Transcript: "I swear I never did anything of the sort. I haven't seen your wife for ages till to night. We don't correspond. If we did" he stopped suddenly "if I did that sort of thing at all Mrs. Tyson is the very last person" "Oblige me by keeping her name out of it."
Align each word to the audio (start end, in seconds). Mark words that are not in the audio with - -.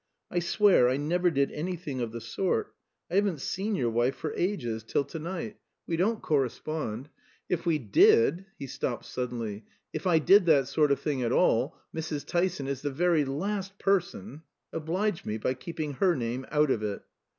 "I 0.31 0.39
swear 0.39 0.89
I 0.89 0.97
never 0.97 1.29
did 1.29 1.51
anything 1.51 2.01
of 2.01 2.11
the 2.11 2.21
sort. 2.21 2.73
I 3.11 3.13
haven't 3.13 3.39
seen 3.39 3.75
your 3.75 3.91
wife 3.91 4.15
for 4.15 4.33
ages 4.33 4.81
till 4.83 5.03
to 5.05 5.19
night. 5.19 5.57
We 5.85 5.95
don't 5.95 6.23
correspond. 6.23 7.09
If 7.49 7.67
we 7.67 7.77
did" 7.77 8.47
he 8.57 8.65
stopped 8.65 9.05
suddenly 9.05 9.63
"if 9.93 10.07
I 10.07 10.17
did 10.17 10.47
that 10.47 10.67
sort 10.67 10.91
of 10.91 10.99
thing 11.01 11.21
at 11.21 11.31
all 11.31 11.77
Mrs. 11.95 12.25
Tyson 12.25 12.65
is 12.67 12.81
the 12.81 12.89
very 12.89 13.25
last 13.25 13.77
person" 13.77 14.41
"Oblige 14.73 15.23
me 15.23 15.37
by 15.37 15.53
keeping 15.53 15.93
her 15.93 16.15
name 16.15 16.47
out 16.49 16.71
of 16.71 16.81
it." 16.81 17.03